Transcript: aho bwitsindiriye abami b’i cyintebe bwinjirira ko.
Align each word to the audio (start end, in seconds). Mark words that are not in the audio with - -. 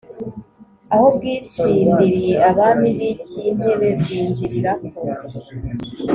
aho 0.93 1.05
bwitsindiriye 1.15 2.35
abami 2.49 2.89
b’i 2.97 3.11
cyintebe 3.25 3.87
bwinjirira 4.01 4.71
ko. 4.87 4.99